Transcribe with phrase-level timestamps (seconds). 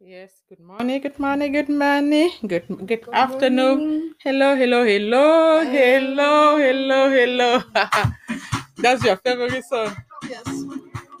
[0.00, 4.14] Yes, good morning, good morning, good morning, good good, afternoon.
[4.22, 7.62] Hello, hello, hello, hello, hello, hello.
[8.76, 9.96] That's your favorite song.
[10.28, 10.46] Yes.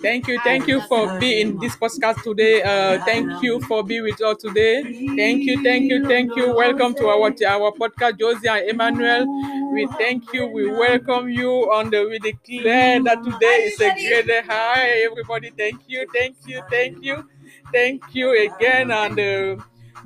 [0.00, 2.62] Thank you, thank you for being in this podcast today.
[2.62, 4.82] Uh, thank you for being with us today.
[5.16, 6.54] Thank you, thank you, thank you.
[6.54, 9.26] Welcome to our our podcast, Josie and Emmanuel.
[9.72, 10.46] We thank you.
[10.46, 12.06] We welcome you on the.
[12.06, 14.42] We declare that today is a great day.
[14.46, 15.50] Hi, everybody.
[15.50, 17.28] Thank you, thank you, thank you,
[17.72, 18.90] thank you again.
[18.90, 19.56] And uh,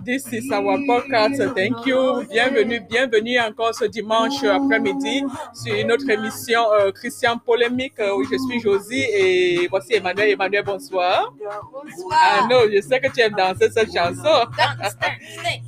[0.05, 1.39] this is our podcast.
[1.55, 2.25] Thank you.
[2.31, 8.25] Bienvenue, bienvenue encore ce dimanche après-midi sur une autre émission euh, Christian Polémique euh, où
[8.25, 10.31] je suis Josie et voici Emmanuel.
[10.31, 11.33] Emmanuel, bonsoir.
[11.49, 12.49] Ah Bonsoir.
[12.51, 14.23] non, je sais que tu aimes danser cette chanson.
[14.23, 14.97] Dance, dance,
[15.39, 15.63] snake,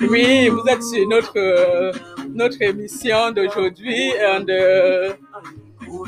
[0.00, 1.92] Oui, vous êtes sur notre, euh,
[2.28, 4.12] notre émission d'aujourd'hui.
[4.18, 5.12] euh,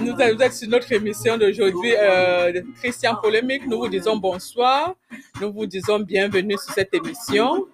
[0.01, 3.67] nous vous êtes sur notre émission d'aujourd'hui, euh, Christian Polémique.
[3.67, 4.95] Nous vous disons bonsoir.
[5.41, 7.67] Nous vous disons bienvenue sur cette émission.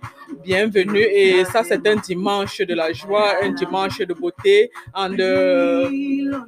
[0.45, 1.01] Bienvenue.
[1.01, 4.71] Et ça, c'est un dimanche de la joie, un dimanche de beauté.
[4.95, 5.89] And uh,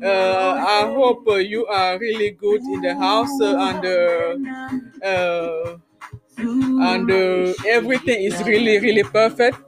[0.03, 3.31] uh, I hope you are really good in the house.
[6.39, 9.59] And uh, everything is really really perfect.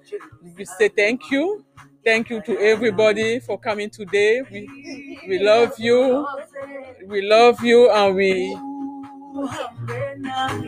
[0.57, 1.65] We say thank you.
[2.05, 4.43] Thank you to everybody for coming today.
[4.51, 6.27] We, we love you.
[7.07, 8.57] We love you and we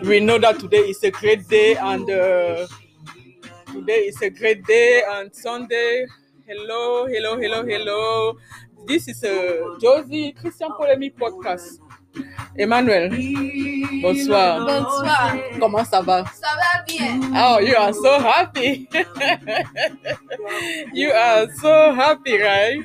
[0.04, 2.66] we know that today is a great day and uh,
[3.72, 6.06] today is a great day and sunday.
[6.46, 8.36] Hello hello hello hello.
[8.86, 11.78] This is a josie christian polemi podcast
[12.56, 13.10] emmanuel
[14.02, 15.36] bonsoir Bonsoir.
[15.60, 17.20] comment ça va Ça va bien.
[17.34, 18.88] Oh, you are so happy.
[20.92, 22.82] you are so happy, right?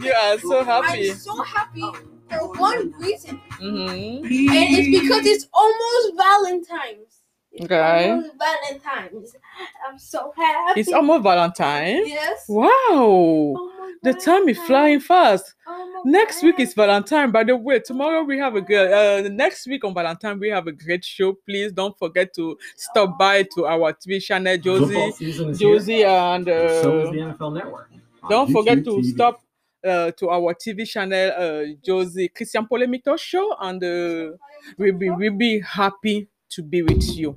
[0.00, 1.10] You are so happy.
[1.10, 1.84] I'm so happy
[2.30, 3.40] for one reason.
[3.60, 7.20] hmm And it's because it's almost Valentine's.
[7.52, 8.10] It's Okay.
[8.10, 9.36] almost Valentine's.
[9.88, 10.80] I'm so happy.
[10.80, 12.06] It's almost Valentine.
[12.06, 12.44] Yes.
[12.48, 12.68] Wow.
[12.90, 15.54] Almost The time is flying fast.
[15.66, 17.30] Almost Next week is Valentine.
[17.30, 18.92] By the way, tomorrow we have a good.
[18.92, 21.34] Uh, next week on Valentine we have a great show.
[21.46, 25.54] Please don't forget to stop by to our TV channel, Football Josie, here.
[25.54, 27.90] Josie, and So is uh, the NFL Network.
[28.28, 29.04] Don't forget to TV.
[29.14, 29.42] stop
[29.84, 34.36] uh, to our TV channel, uh, Josie Christian Polemito Show, and uh,
[34.78, 37.36] we'll be we'll be happy to be with you.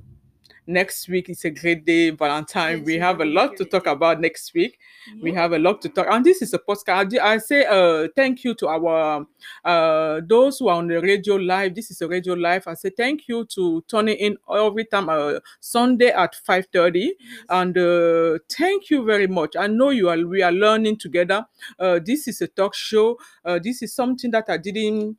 [0.68, 2.82] Next week is a great day, Valentine.
[2.84, 4.78] We have a lot to talk about next week.
[5.20, 7.16] We have a lot to talk, and this is a postcard.
[7.18, 9.26] I say uh, thank you to our
[9.64, 11.74] uh, those who are on the radio live.
[11.74, 12.66] This is a radio live.
[12.66, 17.14] I say thank you to tuning in every time uh, Sunday at five thirty
[17.48, 21.44] and uh, thank you very much i know you are we are learning together
[21.78, 25.16] uh, this is a talk show uh, this is something that i didn't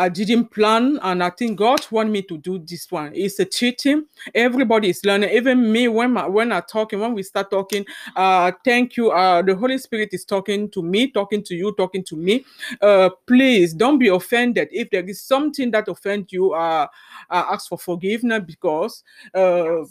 [0.00, 3.12] I didn't plan, and I think God want me to do this one.
[3.14, 4.06] It's a teaching.
[4.34, 5.28] Everybody is learning.
[5.28, 7.84] Even me, when my, when I talking, when we start talking,
[8.16, 9.10] uh, thank you.
[9.10, 12.46] Uh, the Holy Spirit is talking to me, talking to you, talking to me.
[12.80, 16.54] Uh, please don't be offended if there is something that offend you.
[16.54, 16.86] Uh,
[17.28, 19.84] uh ask for forgiveness because uh,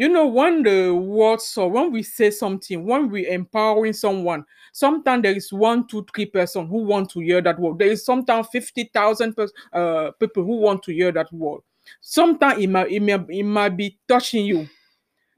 [0.00, 5.22] you know when the words or when we say something when we empowering someone sometimes
[5.22, 7.78] there is one two three person who want to hear that word.
[7.78, 11.60] There is sometimes 50000 pers- uh, people who want to hear that word.
[12.00, 14.68] Sometimes it might, it, may, it might be touching you.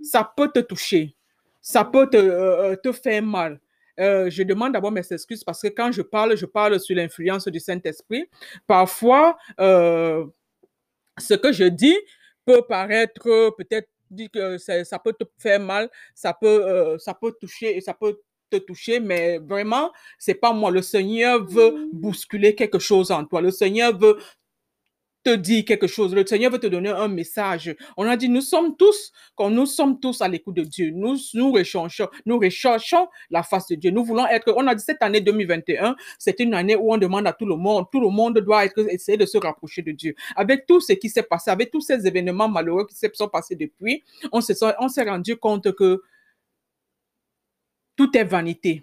[0.02, 1.14] Ça peut te toucher.
[1.60, 3.60] Ça peut te, te faire mal.
[4.00, 7.46] Euh, je demande d'abord mes excuses parce que quand je parle, je parle sous l'influence
[7.46, 8.24] du Saint-Esprit.
[8.66, 10.24] Parfois, euh,
[11.18, 11.96] ce que je dis
[12.44, 13.22] peut paraître
[13.56, 17.76] peut-être dit que ça, ça peut te faire mal, ça peut, euh, ça peut toucher
[17.76, 20.70] et ça peut te toucher, mais vraiment, c'est pas moi.
[20.70, 23.40] Le Seigneur veut bousculer quelque chose en toi.
[23.40, 24.18] Le Seigneur veut
[25.22, 26.14] te dire quelque chose.
[26.14, 27.74] Le Seigneur veut te donner un message.
[27.96, 31.16] On a dit, nous sommes tous, quand nous sommes tous à l'écoute de Dieu, nous,
[31.34, 33.90] nous recherchons, nous recherchons la face de Dieu.
[33.90, 37.26] Nous voulons être, on a dit cette année 2021, c'est une année où on demande
[37.26, 40.14] à tout le monde, tout le monde doit essayer de se rapprocher de Dieu.
[40.36, 43.56] Avec tout ce qui s'est passé, avec tous ces événements malheureux qui se sont passés
[43.56, 44.02] depuis,
[44.32, 44.40] on
[44.80, 46.02] on s'est rendu compte que
[47.96, 48.82] tout est vanité.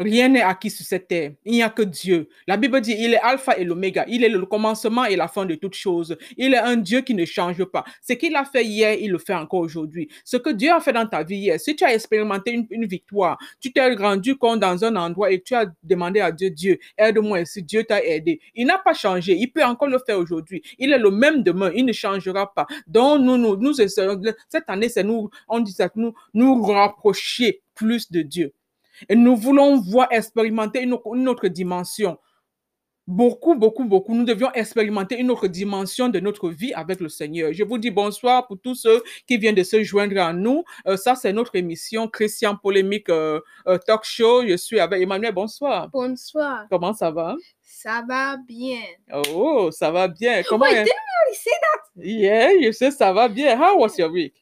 [0.00, 1.32] Rien n'est acquis sur cette terre.
[1.44, 2.28] Il n'y a que Dieu.
[2.46, 4.04] La Bible dit, il est alpha et l'oméga.
[4.06, 6.16] Il est le commencement et la fin de toutes choses.
[6.36, 7.82] Il est un Dieu qui ne change pas.
[8.00, 10.08] Ce qu'il a fait hier, il le fait encore aujourd'hui.
[10.24, 13.38] Ce que Dieu a fait dans ta vie hier, si tu as expérimenté une, victoire,
[13.60, 17.44] tu t'es rendu compte dans un endroit et tu as demandé à Dieu, Dieu, aide-moi
[17.44, 18.40] si Dieu t'a aidé.
[18.54, 19.34] Il n'a pas changé.
[19.36, 20.62] Il peut encore le faire aujourd'hui.
[20.78, 21.72] Il est le même demain.
[21.74, 22.68] Il ne changera pas.
[22.86, 28.12] Donc, nous, nous, nous, cette année, c'est nous, on dit ça, nous, nous rapprocher plus
[28.12, 28.52] de Dieu.
[29.08, 32.18] Et nous voulons voir expérimenter une, au- une autre dimension.
[33.06, 34.14] Beaucoup, beaucoup, beaucoup.
[34.14, 37.54] Nous devions expérimenter une autre dimension de notre vie avec le Seigneur.
[37.54, 40.62] Je vous dis bonsoir pour tous ceux qui viennent de se joindre à nous.
[40.86, 44.46] Euh, ça, c'est notre émission Christian Polémique euh, euh, Talk Show.
[44.46, 45.32] Je suis avec Emmanuel.
[45.32, 45.88] Bonsoir.
[45.88, 46.66] Bonsoir.
[46.68, 47.34] Comment ça va?
[47.62, 48.80] Ça va bien.
[49.32, 50.42] Oh, ça va bien.
[50.46, 52.02] Comment Wait, didn't we already say that?
[52.04, 53.56] Yeah, je sais, ça va bien.
[53.58, 54.34] How was your week?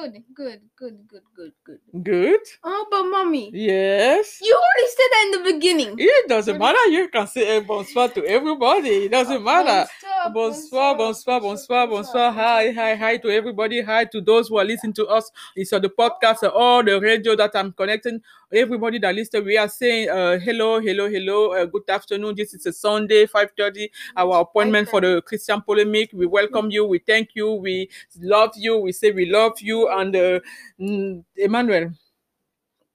[0.00, 2.02] Good, good, good, good, good, good.
[2.02, 2.40] Good.
[2.64, 4.38] Oh, but mommy, Yes.
[4.40, 5.94] you already said that in the beginning.
[5.98, 6.78] It doesn't matter.
[6.88, 9.04] You can say eh, bonsoir to everybody.
[9.04, 9.86] It doesn't matter.
[10.32, 12.32] Bonsoir, bonsoir, bonsoir, bonsoir.
[12.32, 13.82] Hi, hi, hi to everybody.
[13.82, 15.30] Hi to those who are listening to us.
[15.54, 18.20] It's on the podcast, uh, all the radio that I'm connecting.
[18.52, 21.52] Everybody that listens, we are saying uh, hello, hello, hello.
[21.52, 22.34] Uh, good afternoon.
[22.36, 26.10] This is a Sunday, 5.30, our appointment for the Christian polemic.
[26.12, 26.84] We welcome you.
[26.84, 27.52] We thank you.
[27.52, 27.88] We
[28.20, 28.78] love you.
[28.78, 29.88] We say we love you.
[29.90, 30.40] And uh,
[30.78, 31.90] mm, Emmanuel,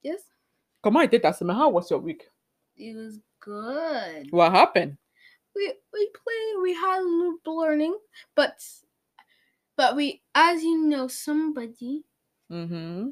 [0.03, 0.21] Yes,
[0.81, 1.55] comment était ta semaine?
[1.57, 2.29] How was your week?
[2.77, 4.27] it was good.
[4.31, 4.97] What happened?
[5.55, 6.61] We we played.
[6.61, 7.97] We had a little learning,
[8.35, 8.59] but
[9.77, 12.03] but we, as you know, somebody.
[12.51, 13.09] Mm-hmm.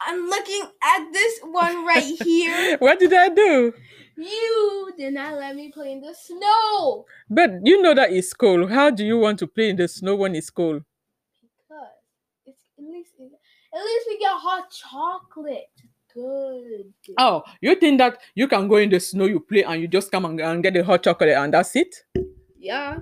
[0.00, 2.76] I'm looking at this one right here.
[2.78, 3.72] what did I do?
[4.16, 7.06] You did not let me play in the snow.
[7.28, 8.70] But you know that it's cold.
[8.70, 10.82] How do you want to play in the snow when it's cold?
[13.02, 13.44] Because it's
[13.74, 15.70] at least at least we get hot chocolate.
[16.12, 16.92] Good.
[17.18, 20.10] Oh, you think that you can go in the snow, you play, and you just
[20.10, 21.94] come and, and get the hot chocolate, and that's it?
[22.58, 22.98] Yeah,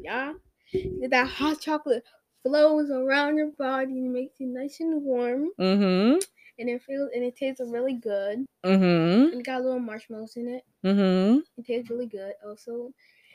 [0.00, 0.32] yeah.
[1.10, 2.04] That hot chocolate
[2.42, 6.18] flows around your body and makes you nice and warm, Mm-hmm.
[6.58, 8.46] and it feels and it tastes really good.
[8.64, 9.32] Mm-hmm.
[9.32, 10.62] And it got a little marshmallows in it.
[10.84, 11.40] Mm-hmm.
[11.58, 12.34] It tastes really good.
[12.46, 12.92] Also,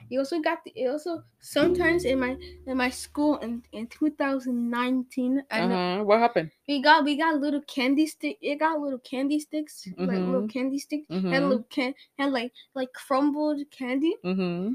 [0.10, 0.72] you also got the.
[0.76, 6.04] It also sometimes in my in my school in in 2019, I Uh-huh.
[6.04, 6.52] What happened?
[6.68, 8.38] we got we got little candy stick.
[8.42, 11.08] It got little candy sticks, like little candy sticks.
[11.10, 11.32] Mm-hmm.
[11.32, 14.74] little can had like like crumbled candy, Mm-hmm.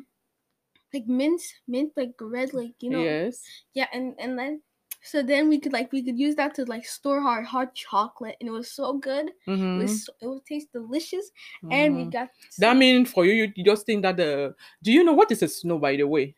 [0.94, 3.42] like mint mint like red like you know Yes.
[3.74, 4.62] yeah and and then
[5.02, 8.36] so then we could like we could use that to like store our hot chocolate
[8.40, 9.28] and it was so good.
[9.28, 9.78] It Mm-hmm.
[9.78, 11.30] was so, it would taste delicious
[11.70, 12.10] and we Mhm.
[12.10, 14.54] got That means for you, you you just think that the.
[14.82, 16.36] Do you know what is a snow, by the way?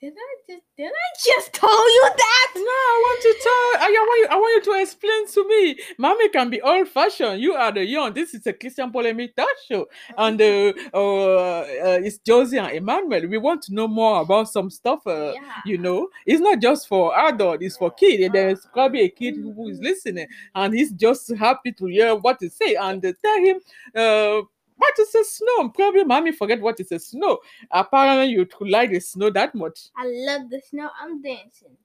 [0.00, 2.52] Did I just did I just tell you that?
[2.54, 3.82] No, I want to tell.
[3.82, 4.28] I want you.
[4.30, 5.78] I want you to explain to me.
[5.98, 7.40] Mommy can be old-fashioned.
[7.40, 8.12] You are the young.
[8.12, 9.86] This is a Christian polemic talk show,
[10.16, 11.64] and uh, uh, uh,
[12.04, 13.26] it's Josie and Emmanuel.
[13.26, 15.04] We want to know more about some stuff.
[15.04, 15.40] Uh, yeah.
[15.66, 17.62] You know, it's not just for adult.
[17.62, 18.20] It's for kid.
[18.20, 22.38] And There's probably a kid who is listening, and he's just happy to hear what
[22.38, 22.76] to say.
[22.76, 25.68] And uh, tell him, what is a snow?
[25.70, 27.38] Probably, mommy forget what is a snow.
[27.70, 29.88] Apparently, you to like the snow that much.
[29.96, 30.88] I love the snow.
[31.00, 31.76] I'm dancing.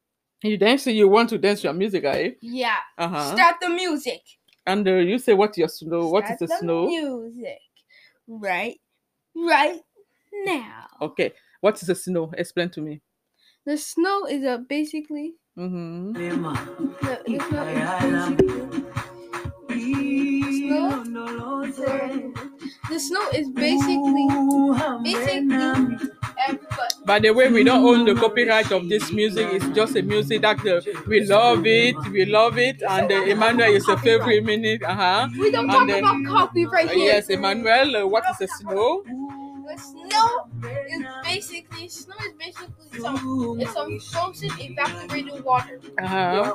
[0.44, 0.88] You dance.
[0.88, 2.32] You want to dance your music, eh?
[2.42, 2.78] Yeah.
[2.98, 3.36] Uh huh.
[3.36, 4.22] Start the music.
[4.66, 6.08] And uh, you say what your snow?
[6.08, 6.86] What is Start a the snow?
[6.88, 7.60] Music.
[8.28, 8.80] Right.
[9.36, 9.82] Right
[10.46, 10.88] now.
[11.02, 12.32] Okay, what is the snow?
[12.38, 13.02] Explain to me.
[13.66, 16.14] The snow is a basically Mm-hmm.
[16.14, 16.20] the,
[17.28, 17.84] the snow is
[19.68, 22.50] basically snow.
[22.90, 24.28] The snow is basically
[25.04, 26.10] basically
[26.48, 26.94] everybody.
[27.06, 29.48] By the way, we don't own the copyright of this music.
[29.54, 33.72] It's just a music that uh, we love it, we love it, and uh, Emmanuel
[33.74, 34.84] is a favorite minute.
[34.84, 35.28] Uh huh.
[35.40, 37.14] We don't And talk then- about copyright here.
[37.14, 37.96] yes, Emmanuel.
[37.96, 39.04] Uh, what is a snow?
[39.66, 45.80] The snow is basically snow is basically some it's some frozen evaporated water.
[46.02, 46.54] Uh huh.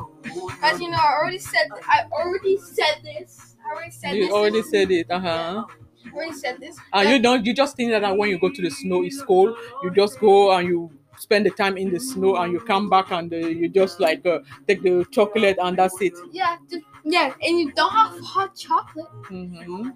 [0.62, 3.56] As you know, I already said I already said this.
[3.66, 4.32] I already said You this.
[4.32, 5.10] already said it.
[5.10, 5.64] Uh huh.
[6.14, 6.76] Already said this.
[6.92, 7.44] And you don't.
[7.44, 9.56] You just think that when you go to the snow, it's cold.
[9.82, 13.10] You just go and you spend the time in the snow, and you come back
[13.10, 16.14] and uh, you just like uh, take the chocolate and that's it.
[16.32, 19.06] Yeah, just, yeah, and you don't have hot chocolate.
[19.30, 19.90] Mm-hmm.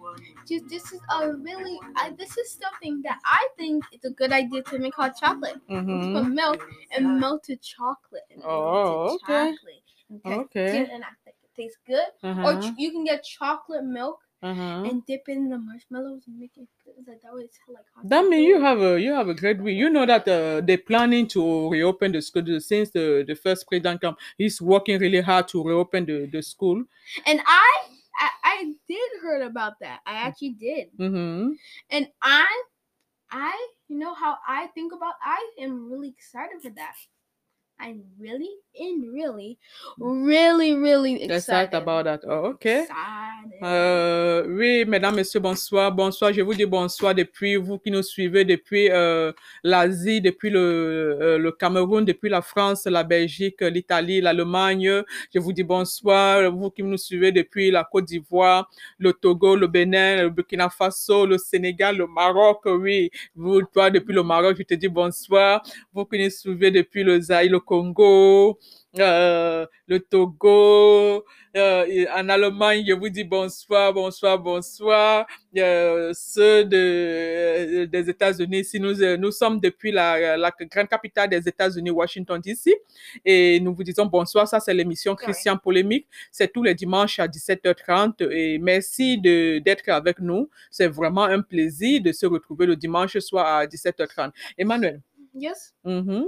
[0.49, 4.33] Just this is a really I, this is something that I think it's a good
[4.33, 5.61] idea to make hot chocolate.
[5.71, 6.15] Mm-hmm.
[6.17, 8.27] Put milk and melted chocolate.
[8.33, 9.57] And Oh, melted okay.
[9.57, 10.41] chocolate.
[10.41, 10.79] Okay.
[10.81, 12.11] Good, and I think it tastes good.
[12.23, 12.61] Or Uh-huh.
[12.73, 14.83] ch- you can get chocolate milk Uh-huh.
[14.91, 16.95] and dip in the marshmallows and make it good.
[17.07, 19.61] Like that way it's like hot That means you have a you have a great
[19.63, 19.77] week.
[19.79, 24.01] You know that uh, they're planning to reopen the school since the, the first president
[24.01, 24.17] come.
[24.37, 26.83] He's working really hard to reopen the, the school.
[27.25, 27.71] And I,
[28.19, 30.01] I I did heard about that.
[30.07, 30.89] I actually did.
[30.99, 31.53] Mm-hmm.
[31.91, 32.63] And I
[33.31, 36.95] I you know how I think about I am really excited for that.
[37.83, 38.49] I'm really
[38.79, 39.59] and really,
[39.99, 41.75] really, really excited.
[41.75, 42.21] About that.
[42.27, 42.83] Oh, okay.
[42.83, 43.63] Excited.
[43.63, 45.93] Euh, oui, mesdames, messieurs, bonsoir.
[45.93, 51.19] Bonsoir, je vous dis bonsoir depuis vous qui nous suivez depuis euh, l'Asie, depuis le,
[51.21, 55.03] euh, le Cameroun, depuis la France, la Belgique, l'Italie, l'Allemagne.
[55.35, 56.51] Je vous dis bonsoir.
[56.53, 61.27] Vous qui nous suivez depuis la Côte d'Ivoire, le Togo, le Bénin, le Burkina Faso,
[61.27, 62.61] le Sénégal, le Maroc.
[62.65, 65.63] Oui, vous, toi, depuis le Maroc, je te dis bonsoir.
[65.93, 68.59] Vous qui nous suivez depuis le Zaïre, le Congo,
[68.99, 71.25] euh, le Togo,
[71.57, 75.27] euh, en Allemagne, je vous dis bonsoir, bonsoir, bonsoir.
[75.57, 81.49] Euh, ceux de, des États-Unis, si nous, nous sommes depuis la, la grande capitale des
[81.49, 82.75] États-Unis, Washington DC,
[83.25, 84.47] et nous vous disons bonsoir.
[84.47, 85.15] Ça, c'est l'émission.
[85.15, 86.07] Christian Polémique.
[86.31, 88.31] C'est tous les dimanches à 17h30.
[88.31, 90.51] Et merci d'être avec nous.
[90.71, 94.31] C'est vraiment un plaisir de se retrouver le dimanche soir à 17h30.
[94.59, 95.01] Emmanuel.
[95.35, 95.73] Yes.
[95.85, 96.27] mhm.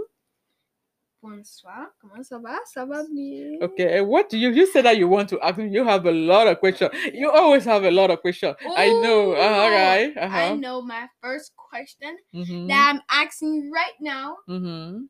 [1.29, 1.87] Bonsoir.
[2.03, 2.59] Comment ça va?
[2.67, 3.57] Ça va bien.
[3.63, 5.69] Okay, what do you you said that you want to ask me?
[5.71, 6.91] You have a lot of questions.
[7.15, 8.55] You always have a lot of questions.
[8.77, 9.33] I know.
[9.33, 10.13] Uh, all Ooh, right.
[10.19, 10.55] I Uh-huh.
[10.57, 12.67] know my first question Mm-hmm.
[12.69, 15.05] that I'm asking right now Mm-hmm.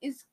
[0.00, 0.24] is,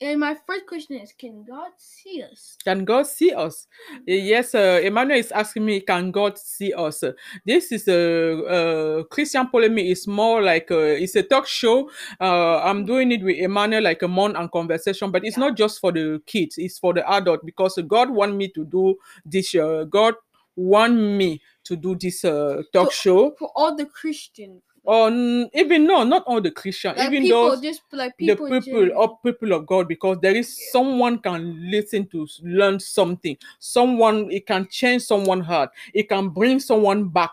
[0.00, 2.56] and my first question is, can God see us?
[2.64, 3.66] Can God see us?
[3.92, 7.02] Uh, Yes, uh, Emmanuel is asking me, can God see us?
[7.02, 7.12] Uh,
[7.44, 9.86] This is a uh, Christian polemic.
[9.86, 11.90] It's more like a, it's a talk show.
[12.20, 15.48] Uh, I'm doing it with Emmanuel like a month and conversation, but it's Yeah.
[15.48, 16.56] not just for the kids.
[16.58, 19.54] It's for the adult because God want me to do this.
[19.54, 20.14] Uh, God
[20.56, 23.34] want me to do this uh, talk So- show.
[23.38, 27.60] For all the Christian, On even no, not all the Christian, like even people, those
[27.60, 30.72] just like the people, in people of people of God because there is Yeah.
[30.72, 33.36] someone can listen to learn something.
[33.58, 35.70] Someone it can change someone's heart.
[35.92, 37.32] It can bring someone back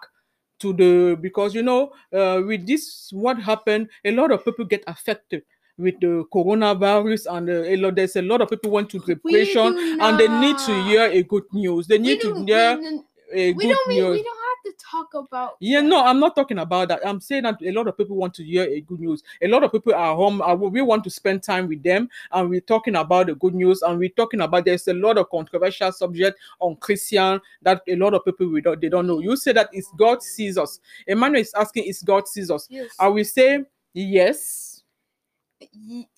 [0.59, 4.83] to the because you know uh, with this what happened a lot of people get
[4.87, 5.43] affected
[5.77, 9.77] with the coronavirus and uh, a lot there's a lot of people went to depression
[10.01, 11.87] and they need to hear a good news.
[11.87, 12.79] They need to hear
[13.31, 14.23] a we good news.
[14.65, 15.57] Have to talk about.
[15.59, 15.87] Yeah, that.
[15.87, 17.05] no, I'm not talking about that.
[17.05, 19.23] I'm saying that a lot of people want to hear a good news.
[19.41, 20.41] A lot of people are home.
[20.41, 23.81] uh, We want to spend time with them, and we're talking about the good news.
[23.81, 28.13] And we're talking about there's a lot of controversial subject on Christian that a lot
[28.13, 29.19] of people we don't, they don't know.
[29.19, 30.79] You say that it's God sees us.
[31.07, 32.67] Emmanuel is asking, is God sees us?
[32.69, 32.91] Yes.
[32.99, 34.83] I will say yes,
[35.71, 36.09] Ye-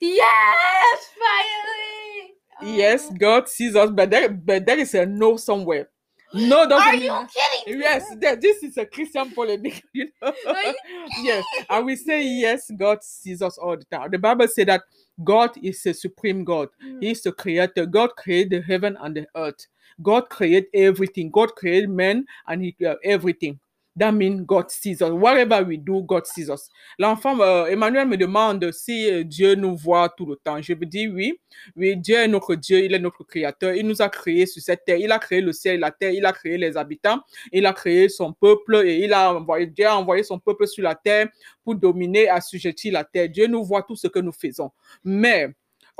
[0.00, 2.76] Yes, finally.
[2.76, 3.14] yes, Oh.
[3.18, 5.88] God sees us, but there, but there is a no somewhere.
[6.32, 7.78] No don't Are you kidding?
[7.78, 7.84] me?
[7.84, 8.04] Yes,
[8.40, 9.82] this is a Christian polemic.
[9.92, 10.32] You know?
[10.46, 10.74] You
[11.22, 12.70] yes, I will say yes.
[12.76, 14.10] God sees us all the time.
[14.10, 14.82] The Bible says that
[15.24, 16.68] God is a supreme God.
[16.84, 17.02] Mm.
[17.02, 17.86] He is the creator.
[17.86, 19.66] God created the heaven and the earth.
[20.02, 21.30] God created everything.
[21.30, 23.58] God created man and He created everything.
[24.00, 25.10] That means God sees us.
[25.10, 26.70] Whatever we do, God sees us.
[26.98, 30.60] L'enfant, euh, Emmanuel me demande si euh, Dieu nous voit tout le temps.
[30.62, 31.38] Je veux dire oui.
[31.76, 33.74] Oui, Dieu est notre Dieu, il est notre créateur.
[33.74, 34.96] Il nous a créés sur cette terre.
[34.96, 36.12] Il a créé le ciel et la terre.
[36.12, 37.20] Il a créé les habitants.
[37.52, 40.82] Il a créé son peuple et il a envoyé, Dieu a envoyé son peuple sur
[40.82, 41.28] la terre
[41.62, 43.28] pour dominer, assujettir la terre.
[43.28, 44.70] Dieu nous voit tout ce que nous faisons.
[45.04, 45.50] Mais,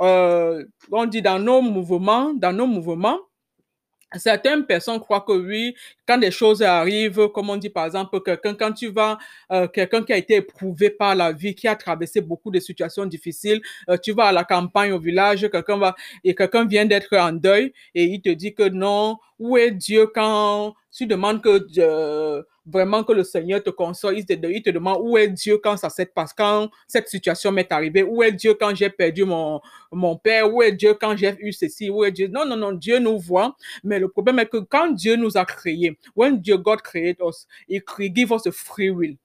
[0.01, 3.19] euh, on dit dans nos mouvements, dans nos mouvements,
[4.17, 5.73] Certaines personnes croient que oui,
[6.05, 9.17] quand des choses arrivent, comme on dit par exemple, quelqu'un, quand tu vas,
[9.53, 13.05] euh, quelqu'un qui a été éprouvé par la vie, qui a traversé beaucoup de situations
[13.05, 17.15] difficiles, euh, tu vas à la campagne, au village, quelqu'un va, et quelqu'un vient d'être
[17.15, 21.65] en deuil, et il te dit que non, où est Dieu quand tu demandes que
[21.79, 25.89] euh, vraiment que le Seigneur te console, il te, demande où est Dieu quand ça
[25.89, 29.59] s'est passé, quand cette situation m'est arrivée, où est Dieu quand j'ai perdu mon,
[29.91, 32.27] mon père, où est Dieu quand j'ai eu ceci, où est Dieu?
[32.27, 35.43] Non, non, non, Dieu nous voit, mais le problème est que quand Dieu nous a
[35.43, 39.15] créés, when Dieu, God created us, He, he give us a free will.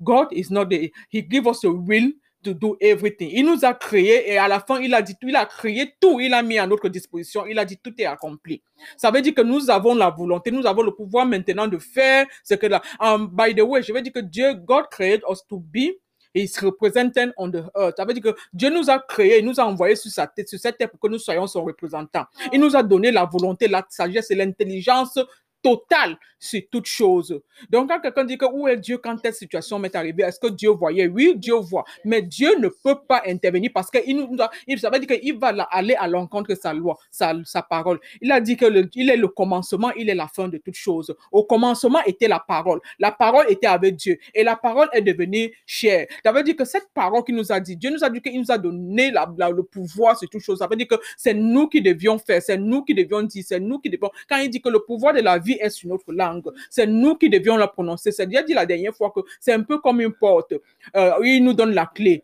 [0.00, 2.12] God is not the, He give us a will
[2.46, 3.30] to do everything.
[3.32, 6.20] Il nous a créés et à la fin, il a dit il a créé tout,
[6.20, 8.62] il a mis à notre disposition, il a dit tout est accompli.
[8.96, 12.26] Ça veut dire que nous avons la volonté, nous avons le pouvoir maintenant de faire
[12.44, 12.80] ce que là.
[13.00, 15.98] Um, by the way, je veux dire que Dieu, God created us to be
[16.34, 17.94] His representant on the earth.
[17.96, 20.48] Ça veut dire que Dieu nous a créés, il nous a envoyés sur sa tête,
[20.48, 22.24] sur cette terre pour que nous soyons son représentant.
[22.52, 25.18] Il nous a donné la volonté, la sagesse et l'intelligence
[25.66, 27.40] totale sur toute chose.
[27.70, 30.48] Donc, quand quelqu'un dit que où est Dieu quand telle situation m'est arrivée, est-ce que
[30.48, 31.08] Dieu voyait?
[31.08, 31.84] Oui, Dieu voit.
[32.04, 35.38] Mais Dieu ne peut pas intervenir parce que il nous, il, ça veut dire qu'il
[35.38, 37.98] va aller à l'encontre de sa loi, sa, sa parole.
[38.20, 41.14] Il a dit que il est le commencement, il est la fin de toute chose.
[41.32, 42.80] Au commencement était la parole.
[42.98, 46.06] La parole était avec Dieu et la parole est devenue chair.
[46.24, 48.38] Ça veut dire que cette parole qu'il nous a dit, Dieu nous a dit qu'il
[48.38, 50.58] nous a donné le pouvoir sur toute chose.
[50.58, 53.60] Ça veut dire que c'est nous qui devions faire, c'est nous qui devions dire, c'est
[53.60, 54.10] nous qui devions.
[54.28, 57.16] Quand il dit que le pouvoir de la vie est sur notre langue, c'est nous
[57.16, 58.12] qui devions la prononcer.
[58.12, 60.54] C'est a dit la dernière fois que c'est un peu comme une porte.
[60.94, 62.22] Euh, il nous donne la clé.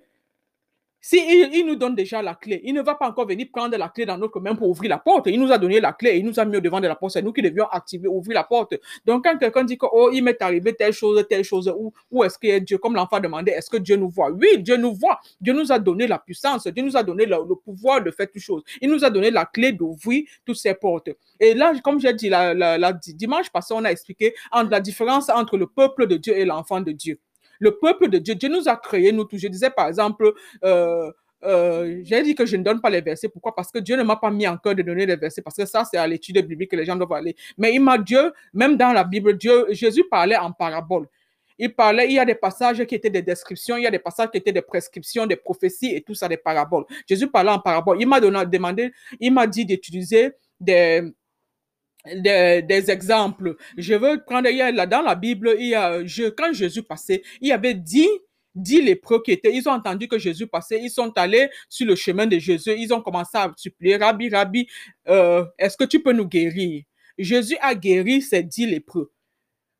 [1.04, 3.88] Si il, nous donne déjà la clé, il ne va pas encore venir prendre la
[3.88, 5.26] clé dans notre main pour ouvrir la porte.
[5.26, 7.14] Il nous a donné la clé, il nous a mis au devant de la porte.
[7.14, 8.74] C'est nous qui devions activer, ouvrir la porte.
[9.04, 11.74] Donc, quand quelqu'un dit que, oh, il m'est arrivé telle chose, telle chose,
[12.08, 14.30] où est-ce a Dieu, comme l'enfant demandait, est-ce que Dieu nous voit?
[14.30, 15.18] Oui, Dieu nous voit.
[15.40, 18.40] Dieu nous a donné la puissance, Dieu nous a donné le, pouvoir de faire toutes
[18.40, 18.62] choses.
[18.80, 21.10] Il nous a donné la clé d'ouvrir toutes ces portes.
[21.40, 24.34] Et là, comme j'ai dit, la, dimanche passé, on a expliqué
[24.70, 27.18] la différence entre le peuple de Dieu et l'enfant de Dieu.
[27.62, 29.38] Le peuple de Dieu, Dieu nous a créés, nous tous.
[29.38, 30.32] Je disais par exemple,
[30.64, 31.12] euh,
[31.44, 33.28] euh, j'ai dit que je ne donne pas les versets.
[33.28, 33.54] Pourquoi?
[33.54, 35.42] Parce que Dieu ne m'a pas mis en cœur de donner les versets.
[35.42, 37.36] Parce que ça, c'est à l'étude biblique que les gens doivent aller.
[37.56, 41.06] Mais il m'a Dieu, même dans la Bible, Dieu, Jésus parlait en parabole.
[41.56, 44.00] Il parlait, il y a des passages qui étaient des descriptions, il y a des
[44.00, 46.84] passages qui étaient des prescriptions, des prophéties et tout ça, des paraboles.
[47.08, 47.98] Jésus parlait en parabole.
[48.00, 48.90] Il m'a demandé,
[49.20, 51.02] il m'a dit d'utiliser des,
[52.06, 53.56] des, exemples.
[53.76, 55.98] Je veux prendre, a, là, dans la Bible, il y a,
[56.36, 58.08] quand Jésus passait, il y avait dix,
[58.54, 61.94] dix lépreux qui étaient, ils ont entendu que Jésus passait, ils sont allés sur le
[61.94, 64.68] chemin de Jésus, ils ont commencé à supplier, Rabbi, Rabbi,
[65.08, 66.82] euh, est-ce que tu peux nous guérir?
[67.18, 69.10] Jésus a guéri ces dix lépreux.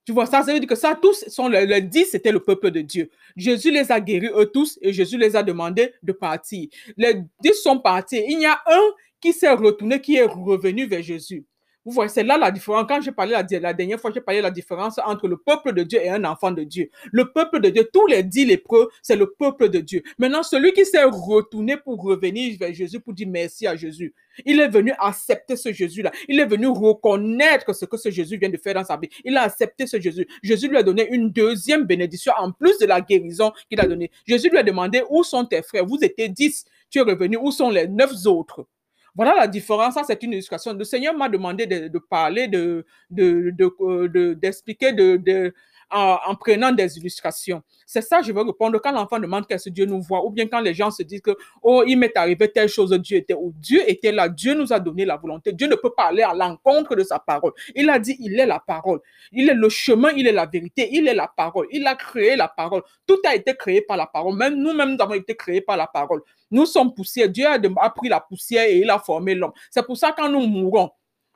[0.05, 2.41] Tu vois, ça, ça veut dire que ça, tous sont le, le 10, c'était le
[2.41, 3.09] peuple de Dieu.
[3.37, 6.69] Jésus les a guéris, eux tous, et Jésus les a demandé de partir.
[6.97, 8.21] Les 10 sont partis.
[8.29, 8.83] Il y a un
[9.21, 11.47] qui s'est retourné, qui est revenu vers Jésus.
[11.85, 12.87] Vous voyez, c'est là la différence.
[12.87, 16.01] Quand j'ai parlé la, dernière fois, j'ai parlé la différence entre le peuple de Dieu
[16.01, 16.91] et un enfant de Dieu.
[17.11, 20.03] Le peuple de Dieu, tous les dix lépreux, c'est le peuple de Dieu.
[20.17, 24.61] Maintenant, celui qui s'est retourné pour revenir vers Jésus, pour dire merci à Jésus, il
[24.61, 26.13] est venu accepter ce Jésus-là.
[26.29, 29.09] Il est venu reconnaître ce que ce Jésus vient de faire dans sa vie.
[29.25, 30.29] Il a accepté ce Jésus.
[30.41, 34.13] Jésus lui a donné une deuxième bénédiction en plus de la guérison qu'il a donnée.
[34.25, 35.85] Jésus lui a demandé où sont tes frères?
[35.85, 36.65] Vous étiez dix.
[36.91, 37.39] Tu es revenu.
[37.39, 38.67] Où sont les neuf autres?
[39.15, 39.95] Voilà la différence.
[39.95, 40.73] Ça, c'est une illustration.
[40.73, 45.55] Le Seigneur m'a demandé de, parler, de, de, de, d'expliquer, de, de,
[45.93, 47.63] en, en, prenant des illustrations.
[47.87, 48.81] C'est ça, je veux répondre.
[48.83, 51.21] Quand l'enfant demande qu'est-ce que Dieu nous voit, ou bien quand les gens se disent
[51.21, 53.53] que, oh, il m'est arrivé telle chose, Dieu était où?
[53.57, 54.29] Dieu était là.
[54.29, 55.53] Dieu nous a donné la volonté.
[55.53, 57.53] Dieu ne peut pas aller à l'encontre de sa parole.
[57.75, 59.01] Il a dit, il est la parole.
[59.31, 61.67] Il est le chemin, il est la vérité, il est la parole.
[61.71, 62.83] Il a créé la parole.
[63.07, 64.37] Tout a été créé par la parole.
[64.37, 66.23] Même nous-mêmes, nous avons été créés par la parole.
[66.51, 67.29] Nous sommes poussière.
[67.29, 69.53] Dieu a, a pris la poussière et il a formé l'homme.
[69.71, 70.91] C'est pour ça quand nous mourons,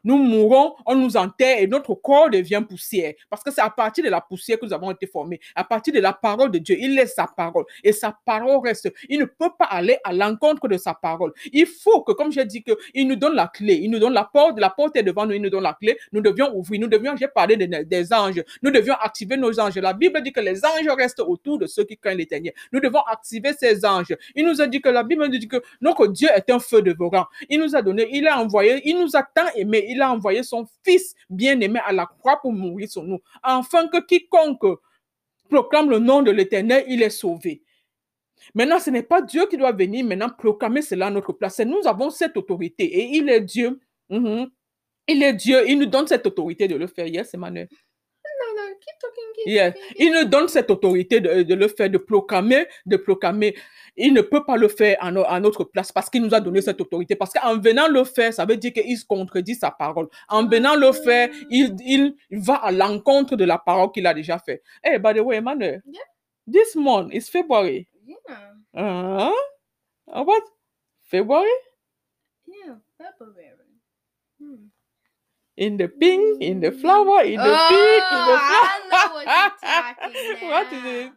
[0.07, 3.13] nous mourons, on nous enterre et notre corps devient poussière.
[3.29, 5.41] Parce que c'est à partir de la poussière que nous avons été formés.
[5.57, 7.65] À partir de la parole de Dieu, il est sa parole.
[7.83, 8.93] Et sa parole reste.
[9.09, 11.33] Il ne peut pas aller à l'encontre de sa parole.
[11.52, 13.80] Il faut que, comme j'ai dit, que il nous donne la clé.
[13.83, 14.61] Il nous donne la porte.
[14.61, 15.35] La porte est devant nous.
[15.35, 15.99] Il nous donne la clé.
[16.13, 16.80] Nous devions ouvrir.
[16.83, 18.45] Nous devions, j'ai parlé de, des anges.
[18.63, 19.76] Nous devions activer nos anges.
[19.76, 22.52] La Bible dit que les anges restent autour de ceux qui craignent l'éternel.
[22.73, 24.15] Nous devons activer ces anges.
[24.37, 26.80] Il nous a dit que la Bible nous dit que notre Dieu est un feu
[26.80, 27.26] dévorant.
[27.49, 29.96] Il nous a donné, il a envoyé, il nous a tant aimé.
[30.02, 34.78] A envoyé son Fils bien-aimé à la croix pour mourir sur nous, afin que quiconque
[35.49, 37.63] proclame le nom de l'Éternel, il est sauvé.
[38.54, 41.59] Maintenant, ce n'est pas Dieu qui doit venir maintenant proclamer cela à notre place.
[41.61, 43.80] Nous avons cette autorité et il est Dieu.
[44.11, 44.49] -hmm.
[45.09, 45.69] Il est Dieu.
[45.69, 47.06] Il nous donne cette autorité de le faire.
[47.06, 47.69] Yes, Emmanuel.
[48.76, 49.73] No, no, keep talking, keep Yeah.
[49.73, 49.97] talking.
[49.99, 53.54] Il nous donne cette autorité de, de le faire, de proclamer, de proclamer.
[53.97, 56.41] Il ne peut pas le faire à, no- à notre place parce qu'il nous a
[56.41, 57.17] donné cette autorité.
[57.17, 60.08] Parce qu'en venant le faire, ça veut dire qu'il se contredit sa parole.
[60.28, 64.39] En venant le faire, il, il, va à l'encontre de la parole qu'il a déjà
[64.39, 64.62] fait.
[64.82, 66.02] Hey, by the way, Emmanuel, Yeah.
[66.47, 67.89] this month is February.
[68.06, 69.32] Yeah, Uh-huh.
[70.12, 70.43] Uh, what?
[71.04, 71.49] February?
[72.47, 73.50] yeah, February.
[74.39, 74.69] Hmm.
[75.56, 79.14] In the pink, in the flower, in the Oh, pink, in the I know flower.
[79.14, 81.12] what you're talking what is it?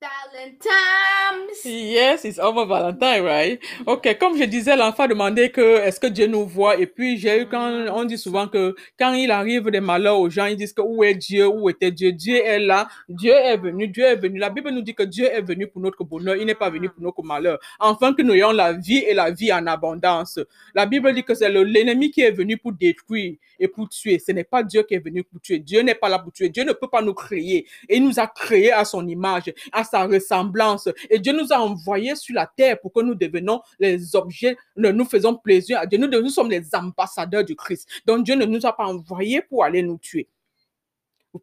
[0.00, 1.64] Valentine's.
[1.64, 3.60] Yes, it's over Valentine, right?
[3.86, 6.78] Ok, comme je disais, l'enfant demandait que est-ce que Dieu nous voit?
[6.78, 10.30] Et puis j'ai eu quand on dit souvent que quand il arrive des malheurs aux
[10.30, 13.58] gens, ils disent que où est Dieu, où était Dieu, Dieu est là, Dieu est
[13.58, 14.38] venu, Dieu est venu.
[14.38, 16.88] La Bible nous dit que Dieu est venu pour notre bonheur, il n'est pas venu
[16.88, 20.40] pour notre malheur, afin que nous ayons la vie et la vie en abondance.
[20.74, 24.18] La Bible dit que c'est le- l'ennemi qui est venu pour détruire et pour tuer.
[24.18, 25.58] Ce n'est pas Dieu qui est venu pour tuer.
[25.58, 26.48] Dieu n'est pas là pour tuer.
[26.48, 27.66] Dieu ne peut pas nous créer.
[27.86, 30.88] Et il nous a créés à son image, à sa ressemblance.
[31.08, 35.04] Et Dieu nous a envoyés sur la terre pour que nous devenions les objets, nous
[35.04, 35.98] faisons plaisir à Dieu.
[35.98, 37.88] Nous, sommes les ambassadeurs du Christ.
[38.06, 40.28] Donc Dieu ne nous a pas envoyés pour aller nous tuer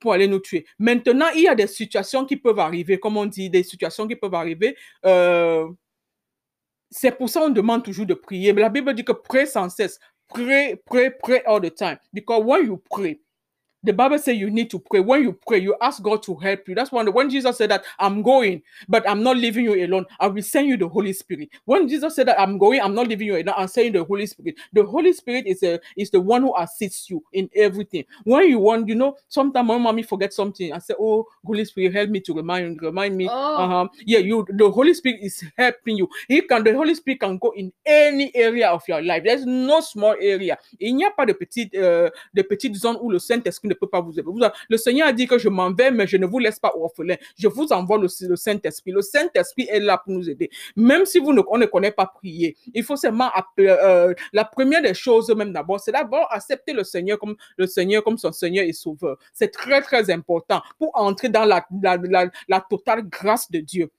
[0.02, 0.66] pour aller nous tuer.
[0.80, 4.18] Maintenant, il y a des situations qui peuvent arriver, comme on dit, des situations qui
[4.18, 4.76] peuvent arriver.
[5.06, 5.66] Euh,
[6.90, 8.52] c'est pour ça qu'on demande toujours de prier.
[8.52, 9.98] Mais la Bible dit que pray sans cesse.
[10.28, 11.98] Pray, pray, pray all the time.
[12.12, 13.22] Because when you pray,
[13.88, 15.00] The Bible says you need to pray.
[15.00, 16.76] When you pray, you ask God to help you.
[16.76, 17.08] That's one.
[17.13, 20.06] When Jesus said that I'm going, but I'm not leaving you alone.
[20.19, 21.47] I will send you the Holy Spirit.
[21.63, 23.54] When Jesus said that I'm going, I'm not leaving you alone.
[23.56, 24.56] I'm sending the Holy Spirit.
[24.73, 28.04] The Holy Spirit is a is the one who assists you in everything.
[28.26, 30.73] When you want, you know, sometimes my mommy forget something.
[30.73, 33.30] I say, Oh, Holy Spirit, help me to remind remind me.
[33.32, 33.56] Oh.
[33.56, 33.88] Uh-huh.
[34.06, 36.10] Yeah, you the Holy Spirit is helping you.
[36.28, 39.23] He can the Holy Spirit can go in any area of your life.
[39.23, 40.58] There's no small area.
[40.78, 43.88] Il n'y a pas de petite euh, de petites zones où le Saint-Esprit ne peut
[43.88, 44.30] pas vous aider.
[44.70, 47.16] Le Seigneur a dit que je m'en vais, mais je ne vous laisse pas orphelin.
[47.38, 48.92] Je vous envoie le, le Saint-Esprit.
[48.92, 50.50] Le Saint-Esprit est là pour nous aider.
[50.76, 54.46] Même si vous ne, on ne connaît pas prier, il faut seulement appeler, euh, la
[54.46, 58.32] première des choses, même d'abord, c'est d'abord accepter le Seigneur comme le Seigneur comme son
[58.32, 59.18] Seigneur et Sauveur.
[59.34, 63.92] C'est très très important pour entrer dans la, la, la, la totale grâce de Dieu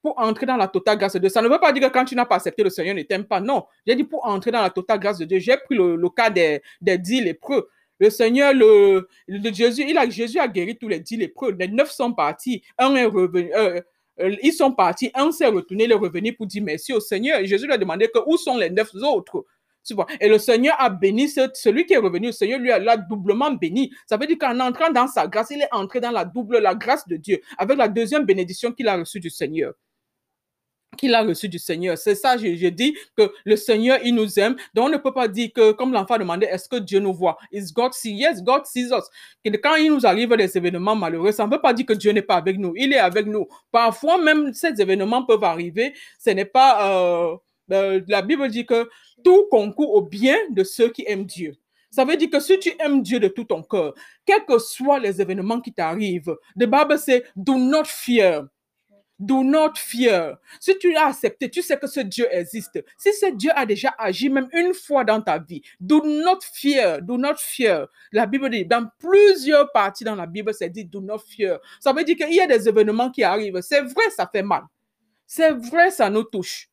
[0.00, 1.28] pour entrer dans la totale grâce de Dieu.
[1.28, 3.24] Ça ne veut pas dire que quand tu n'as pas accepté le Seigneur ne t'aime
[3.24, 3.40] pas.
[3.40, 5.38] Non, j'ai dit pour entrer dans la totale grâce de Dieu.
[5.38, 7.68] J'ai pris le, le cas des, des dix lépreux.
[7.98, 9.08] Le Seigneur, le,
[9.52, 11.54] Jésus, il a, Jésus a guéri tous les dix lépreux.
[11.58, 12.62] Les neuf sont partis.
[12.78, 13.50] Un est revenu.
[13.54, 13.80] euh,
[14.20, 15.10] euh, ils sont partis.
[15.14, 17.38] Un s'est retourné, il est revenu pour dire merci au Seigneur.
[17.40, 19.44] Et Jésus lui a demandé que où sont les neuf autres?
[19.84, 20.06] Tu vois?
[20.20, 22.26] Et le Seigneur a béni ce- celui qui est revenu.
[22.26, 23.90] Le Seigneur lui l'a doublement béni.
[24.06, 26.74] Ça veut dire qu'en entrant dans sa grâce, il est entré dans la double, la
[26.74, 29.72] grâce de Dieu, avec la deuxième bénédiction qu'il a reçue du Seigneur
[30.96, 31.96] qu'il a reçu du Seigneur.
[31.98, 34.56] C'est ça, je, dis que le Seigneur, il nous aime.
[34.74, 37.36] Donc, on ne peut pas dire que, comme l'enfant demandait, est-ce que Dieu nous voit?
[37.52, 38.12] Is God see?
[38.12, 39.04] Yes, God sees us.
[39.44, 42.12] Que quand il nous arrive des événements malheureux, ça ne veut pas dire que Dieu
[42.12, 42.74] n'est pas avec nous.
[42.76, 43.46] Il est avec nous.
[43.70, 45.94] Parfois, même ces événements peuvent arriver.
[46.18, 47.36] Ce n'est pas, euh,
[47.72, 48.88] euh, la Bible dit que
[49.24, 51.54] tout concourt au bien de ceux qui aiment Dieu.
[51.90, 53.94] Ça veut dire que si tu aimes Dieu de tout ton cœur,
[54.26, 58.44] quels que soient les événements qui t'arrivent, the Bible c'est do not fear.
[59.18, 60.38] Do not fear.
[60.60, 62.84] Si tu l'as accepté, tu sais que ce Dieu existe.
[62.96, 67.02] Si ce Dieu a déjà agi même une fois dans ta vie, do not fear.
[67.02, 67.88] Do not fear.
[68.12, 71.58] La Bible dit, dans plusieurs parties dans la Bible, c'est dit do not fear.
[71.80, 73.60] Ça veut dire qu'il y a des événements qui arrivent.
[73.60, 74.62] C'est vrai, ça fait mal.
[75.26, 76.68] C'est vrai, ça nous touche.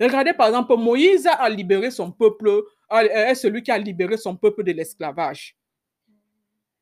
[0.00, 4.64] Regardez par exemple, Moïse a libéré son peuple, est celui qui a libéré son peuple
[4.64, 5.54] de l'esclavage.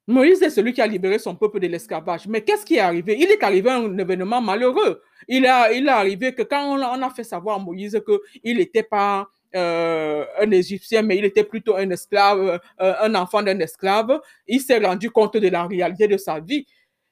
[0.08, 2.26] Moïse est celui qui a libéré son peuple de l'esclavage.
[2.26, 3.14] Mais qu'est-ce qui est arrivé?
[3.20, 5.02] Il est arrivé un événement malheureux.
[5.28, 8.02] Il, a, il est arrivé que quand on, a- fait savoir à Moïse
[8.42, 13.42] qu'il n'était pas euh, un Égyptien, mais il était plutôt un esclave, euh, un enfant
[13.42, 16.66] d'un esclave, il s'est rendu compte de la réalité de sa vie.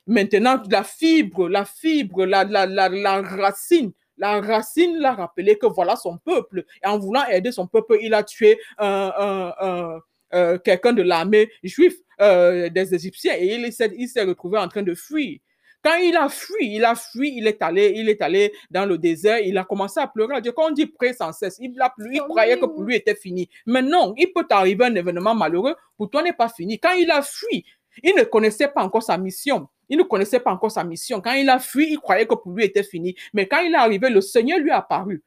[0.06, 5.96] Maintenant, la fibre, la fibre, la, la, la, racine, la racine l'a rappelé que voilà
[5.96, 6.64] son peuple.
[6.82, 10.00] Et en voulant aider son peuple, il a tué un,
[10.34, 14.68] euh, quelqu'un de l'armée juif euh, des Égyptiens et il s'est, il s'est retrouvé en
[14.68, 15.38] train de fuir.
[15.82, 18.98] Quand il a fui, il a fui, il est allé, il est allé dans le
[18.98, 20.34] désert, il a commencé à pleurer.
[20.34, 20.50] à Dieu.
[20.50, 23.14] Quand on dit prie sans cesse, il, a plu- il croyait que pour lui était
[23.14, 23.48] fini.
[23.66, 26.80] Mais non, il peut t'arriver un événement malheureux, pour toi n'est pas fini.
[26.80, 27.64] Quand il a fui,
[28.02, 29.68] il ne connaissait pas encore sa mission.
[29.88, 31.20] Il ne connaissait pas encore sa mission.
[31.20, 33.14] Quand il a fui, il croyait que pour lui était fini.
[33.32, 35.22] Mais quand il est arrivé, le Seigneur lui a apparu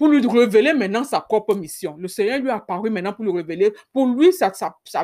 [0.00, 1.94] pour lui révéler maintenant sa propre mission.
[1.98, 3.70] Le Seigneur lui a apparu maintenant pour lui révéler.
[3.92, 4.50] Pour lui, sa,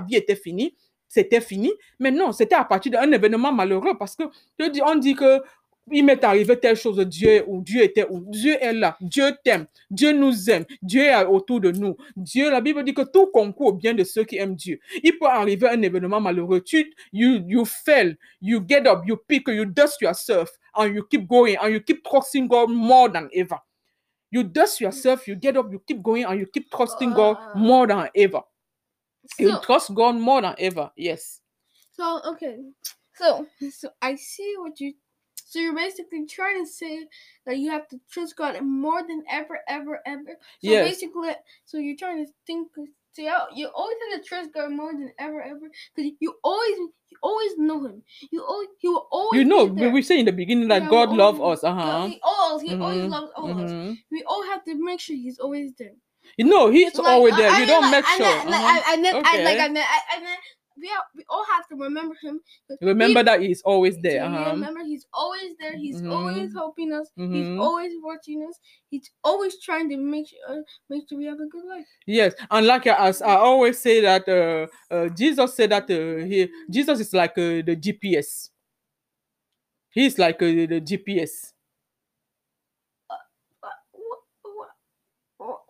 [0.01, 0.75] vie était finie.
[1.07, 1.71] C'était fini.
[2.01, 4.23] Mais non, c'était à partir d'un événement malheureux parce que
[4.83, 5.43] on dit que
[5.93, 9.67] il m'est arrivé telle chose, Dieu ou Dieu était où Dieu est là, Dieu t'aime,
[9.91, 11.95] Dieu nous aime, Dieu est autour de nous.
[12.17, 14.81] Dieu, la Bible dit que tout concourt au bien de ceux qui aiment Dieu.
[15.05, 16.63] Il peut arriver un événement malheureux.
[16.63, 21.29] Tu, you, you fail, you get up, you pick, you dust yourself, and you keep
[21.29, 23.59] going, and you keep trusting God more than ever.
[24.31, 27.53] You dust yourself, you get up, you keep going, and you keep trusting God Ah.
[27.55, 28.41] more than ever.
[29.39, 30.91] You So, trust God more than ever.
[30.97, 31.41] Yes.
[31.93, 32.59] so okay.
[33.15, 34.95] So so I see what you
[35.49, 37.07] so you're basically trying to say
[37.47, 40.37] that you have to trust God more than ever, ever, ever.
[40.59, 40.87] So Yes.
[40.87, 41.31] basically
[41.65, 42.69] so you're trying to think
[43.17, 45.69] see how you always have to trust God more than ever, ever.
[45.95, 46.77] Because you always
[47.09, 48.03] you always know him.
[48.31, 51.17] You always he will always You know, we, say in the beginning that Yeah, God
[51.17, 51.65] loves us.
[51.65, 52.07] Uh-huh.
[52.09, 53.73] He always he always Mhm, loves all of us.
[54.13, 55.95] We all have to make sure he's always there.
[56.37, 57.51] You know, He's Like, always there.
[57.51, 58.27] I You don't make sure.
[58.27, 58.81] like, Uh-huh.
[58.87, 59.61] I, I meant, I, like, Okay.
[59.61, 60.41] I meant, I, I meant,
[60.79, 62.41] we all, we all have to remember him.
[62.81, 64.25] Remember he- that He's always there.
[64.25, 64.51] Uh-huh.
[64.53, 65.77] Remember, he's always there.
[65.77, 66.55] He's always Mhm.
[66.55, 67.11] helping us.
[67.19, 67.33] Mhm.
[67.35, 68.59] He's always watching us.
[68.91, 71.87] He's always trying to make sure, uh, make sure we have a good life.
[72.07, 76.25] Yes, and like I- as I always say that uh, uh, Jesus said that uh,
[76.25, 78.51] he Jesus is like uh, the GPS.
[79.91, 81.53] He's like uh, the GPS.
[83.61, 84.69] What, what, what,
[85.39, 85.61] what?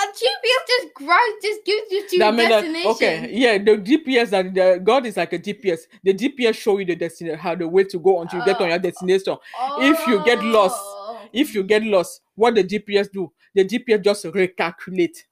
[0.00, 2.90] A GPS just drives, just gives you to your that- destination.
[2.92, 5.80] okay, yeah, the GPS that the, God is like a GPS.
[6.04, 8.68] The GPS show you the destination, how the way to go until you get on
[8.68, 8.82] your Oh.
[8.82, 9.36] destination.
[9.80, 11.04] if you get lost, Oh.
[11.32, 13.30] If you get lost, what the GPS do?
[13.54, 15.24] The GPS just recalculate.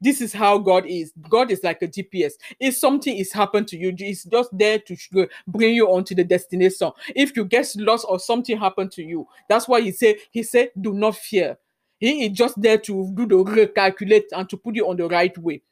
[0.00, 1.12] This is how God is.
[1.28, 2.34] God is like a GPS.
[2.60, 6.92] If something is happened to you, it's just there to bring you onto the destination.
[7.14, 10.70] If you get lost or something happened to you, that's why he said, he said,
[10.80, 11.58] do not fear.
[12.04, 15.36] He is just there to do the recalculate and to put you on the right
[15.38, 15.62] way.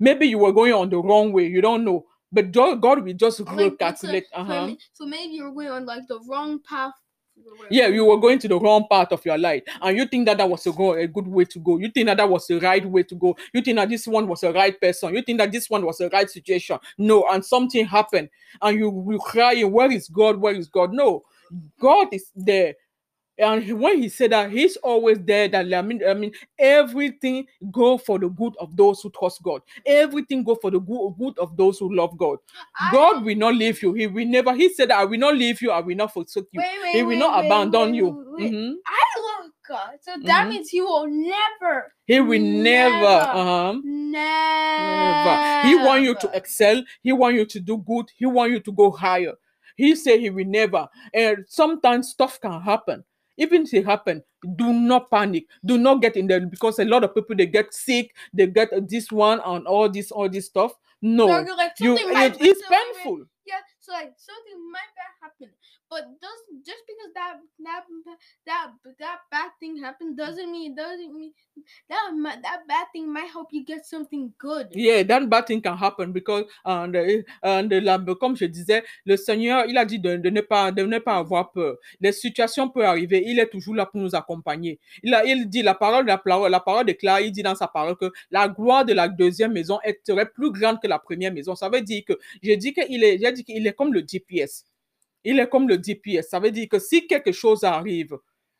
[0.00, 2.06] Maybe you were going on the wrong way, you don't know.
[2.34, 4.22] But God will just Like, it's a- recalculate.
[4.32, 4.74] so, Uh-huh.
[4.94, 6.94] so maybe you're going on like the wrong path.
[7.70, 10.36] Yeah, you were going to the wrong part of your life, and you think that
[10.38, 11.78] that was a, go- a good way to go.
[11.78, 13.36] You think that that was the right way to go.
[13.52, 15.14] You think that this one was the right person.
[15.14, 16.78] You think that this one was the right situation.
[16.98, 18.28] No, and something happened,
[18.60, 20.36] and you you crying, "Where is God?
[20.40, 21.24] Where is God?" No,
[21.80, 22.74] God is there.
[23.42, 27.46] And he- when he said that he's always there, that I mean, I mean, everything
[27.72, 29.62] go for the good of those who trust God.
[29.84, 32.38] Everything go for the good, good of those who love God.
[32.78, 33.94] I- God will not leave you.
[33.94, 34.54] He will never.
[34.54, 35.72] He said, "I will not leave you.
[35.72, 38.12] I will not forsake you." Wait, wait, he will wait, not abandon you.
[38.38, 38.74] Mhm.
[38.86, 40.48] I love God, so that Mhm.
[40.50, 42.62] means He will never, He will never.
[42.62, 43.28] Never.
[43.32, 45.24] uh-huh, never.
[45.24, 45.66] never.
[45.66, 46.82] He want you to excel.
[47.02, 48.10] He want you to do good.
[48.16, 49.34] He want you to go higher.
[49.76, 50.88] He said he will never.
[51.14, 53.04] And sometimes stuff can happen.
[53.36, 54.22] Even if it happen,
[54.56, 55.46] do not panic.
[55.64, 58.14] Do not get in there because a lot of people they get sick.
[58.32, 60.72] They get this one and all this, all this stuff.
[61.00, 61.94] No, you're like you.
[61.96, 63.24] It, it's so wait, wait, painful.
[63.44, 65.50] Yeah, so like something might happen,
[65.92, 67.84] but does just because that that
[68.46, 71.32] that that bad thing happened doesn't mean doesn't mean
[71.90, 74.68] that that bad thing might help you get something good.
[74.72, 76.96] Yeah, that bad thing can happen because and,
[77.42, 80.82] and la- comme je disais, le Seigneur, il a dit de, de ne pas de
[80.82, 81.76] ne pas avoir peur.
[82.00, 84.80] Les situations peuvent arriver, il est toujours là pour nous accompagner.
[85.02, 87.68] Il a il dit la parole la parole la parole déclare, il dit dans sa
[87.68, 91.54] parole que la gloire de la deuxième maison serait plus grande que la première maison.
[91.54, 94.64] Ça veut dire que j'ai dit qu'il est j'ai dit qu'il est comme le GPS.
[95.24, 96.28] Il est comme le GPS.
[96.28, 98.16] Ça veut dire que si quelque chose arrive,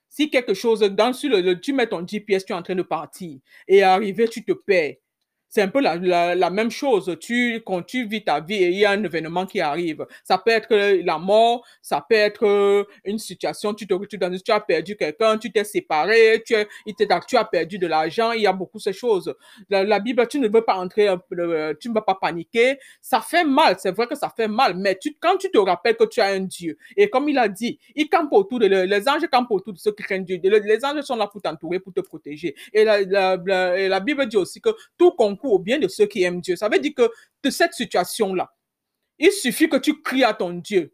[0.09, 3.39] si quelque chose dans le- tu mets ton GPS, tu es en train de partir
[3.69, 4.97] et arrivé, tu te perds.
[5.55, 7.15] C'est un peu la, la, la même chose.
[7.21, 10.39] Tu, quand tu vis ta vie et il y a un événement qui arrive, ça
[10.39, 14.41] peut être la mort, ça peut être euh, une situation, tu te retrouves dans une-
[14.41, 16.55] tu as perdu quelqu'un, tu t'es séparé, tu,
[16.97, 19.35] tu as perdu de l'argent, il y a beaucoup de ces choses.
[19.69, 22.79] La, la Bible, tu ne veux pas entrer, euh, tu ne vas pas paniquer.
[23.03, 25.97] Ça fait mal, c'est vrai que ça fait mal, mais tu, quand tu te rappelles
[25.99, 28.85] que tu as un Dieu, et comme il a dit, il campe autour de le-
[28.85, 30.41] les anges campent autour de ceux qui craignent Dieu.
[30.43, 32.55] Les, anges sont là pour t'entourer, pour te protéger.
[32.73, 35.11] Et la- et la Bible dit aussi que tout
[35.49, 36.57] au bien de ceux qui aiment Dieu.
[36.57, 37.11] Ça veut dire que
[37.43, 38.53] de cette situation-là,
[39.19, 40.93] il suffit que tu cries à ton Dieu.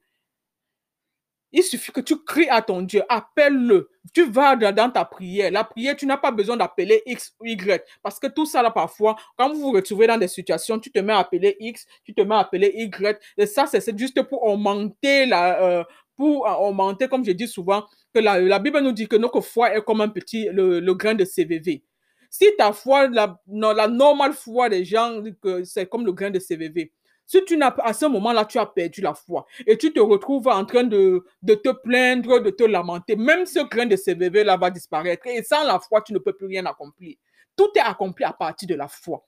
[1.50, 3.88] Il suffit que tu cries à ton Dieu, appelle-le.
[4.12, 5.50] Tu vas dans, ta prière.
[5.50, 7.82] La prière, tu n'as pas besoin d'appeler X ou Y.
[8.02, 10.98] Parce que tout ça, là, parfois, quand vous vous retrouvez dans des situations, tu te
[10.98, 13.18] mets à appeler X, tu te mets à appeler Y.
[13.38, 15.84] Et ça, c'est juste pour augmenter la, euh,
[16.16, 19.40] pour euh, augmenter, comme je dis souvent, que la, la Bible nous dit que notre
[19.40, 21.82] foi est comme un petit, le, le grain de CVV.
[22.30, 25.22] Si ta foi, la, la normale foi des gens,
[25.64, 26.92] c'est comme le grain de CVV.
[27.26, 30.48] Si tu n'as à ce moment-là, tu as perdu la foi et tu te retrouves
[30.48, 34.56] en train de, de te plaindre, de te lamenter, même ce grain de CVV là
[34.56, 35.26] va disparaître.
[35.26, 37.16] Et sans la foi, tu ne peux plus rien accomplir.
[37.54, 39.26] Tout est accompli à partir de la foi.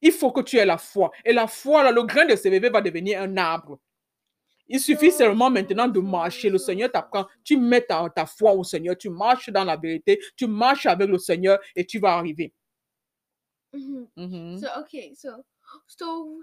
[0.00, 1.10] Il faut que tu aies la foi.
[1.24, 3.80] Et la foi, là, le grain de CVV va devenir un arbre.
[4.72, 6.48] Il suffit seulement maintenant de marcher.
[6.48, 7.26] Le Seigneur t'apprend.
[7.44, 8.96] Tu mets ta, ta foi au Seigneur.
[8.96, 10.18] Tu marches dans la vérité.
[10.36, 12.54] Tu marches avec le Seigneur et tu vas arriver.
[13.72, 14.08] Mhm.
[14.16, 14.58] Mhm.
[14.58, 15.44] So okay, so
[15.86, 16.40] so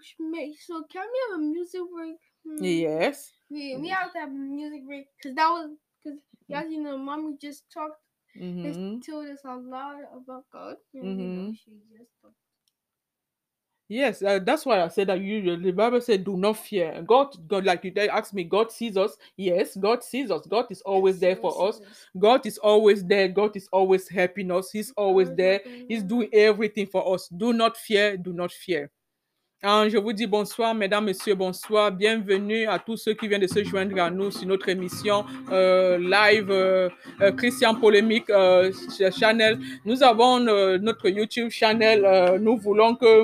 [0.60, 2.18] so can we have a music break?
[2.46, 2.63] Hmm.
[2.63, 3.32] Yes.
[3.50, 5.72] We we have to have a music break because that was
[6.04, 6.20] because
[6.54, 8.00] as you know, mommy just talked
[8.63, 10.78] has told us a lot about God.
[10.94, 11.56] and, you know, Mhm.
[11.56, 12.36] she just talked.
[13.89, 17.36] Yes, uh, that's why I said that you the Bible said, "Do not fear." God,
[17.47, 19.15] God, like you they asked me, God sees us.
[19.38, 20.45] Yes, God sees us.
[20.45, 21.80] God is always Yes, there for us.
[22.19, 23.30] God is always there.
[23.30, 24.71] God is always helping us.
[24.71, 25.62] He's always there.
[25.88, 27.30] He's doing everything for us.
[27.30, 28.17] Do not fear.
[28.17, 28.89] Do not fear.
[29.63, 31.89] Hein, je vous dis bonsoir, mesdames, messieurs, bonsoir.
[31.91, 35.97] Bienvenue à tous ceux qui viennent de se joindre à nous sur notre émission euh,
[35.97, 36.89] live euh,
[37.21, 39.58] euh, Christian Polémique ch- Channel.
[39.86, 42.38] Nous avons notre YouTube channel.
[42.41, 43.23] nous voulons que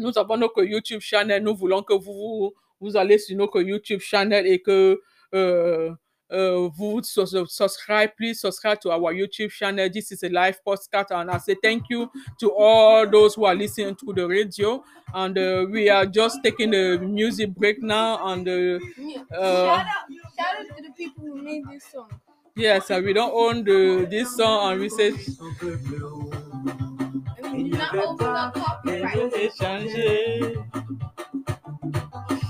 [0.00, 1.42] nous avons notre YouTube channel.
[1.42, 5.00] Nous voulons que vous, vous, vous allez sur notre YouTube channel et que
[5.34, 5.90] euh,
[6.30, 8.10] uh, vous subscribe.
[8.16, 9.88] Please subscribe to our YouTube channel.
[9.90, 13.54] This is a live podcast, and I say thank you to all those who are
[13.54, 14.82] listening to the radio.
[15.12, 18.24] And uh, we are just taking a music break now.
[18.26, 19.22] And uh, Yeah.
[19.36, 19.86] Uh, shout out,
[20.38, 22.08] shout out to the people who made this song.
[22.56, 25.12] yes, uh, we don't own the this song, and we say.
[27.60, 29.16] We did not open up copyright.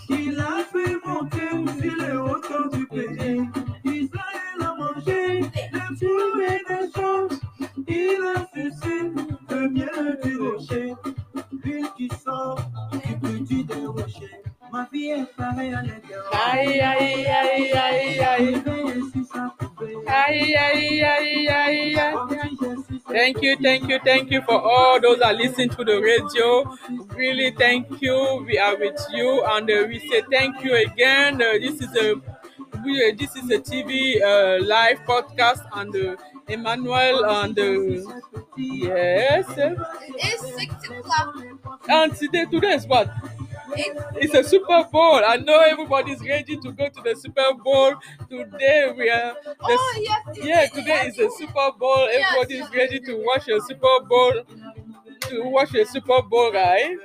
[0.08, 3.42] Il a fait monter aussi les hauteurs du pays.
[3.84, 7.26] Israël a mangé les fruits des champs.
[7.88, 9.10] Il a sucé
[9.50, 10.94] le miel du rocher.
[12.24, 12.60] sors
[12.92, 14.42] du petit des rochers.
[14.70, 16.29] Ma vie est pareille à l'intérieur.
[23.32, 26.76] Thank you, thank you, thank you for all those that listen to the radio.
[27.16, 28.44] Really, thank you.
[28.44, 31.34] We are with you, and uh, we say thank you again.
[31.40, 32.14] Uh, this is a
[32.84, 36.16] we, uh, this is a TV uh, live podcast, and uh,
[36.48, 38.20] Emmanuel and uh,
[38.56, 41.36] yes, It's six o'clock.
[41.88, 43.08] and today today is what?
[43.76, 45.22] It's a Super Bowl.
[45.24, 47.94] I know everybody's ready to go to the Super Bowl.
[48.28, 49.34] Today we are.
[49.44, 50.38] The, oh yes.
[50.42, 52.08] yeah, it- today is a Super Bowl.
[52.10, 54.32] Everybody's yes, ready to watch a Super Bowl.
[55.28, 56.96] To watch a Super Bowl, right?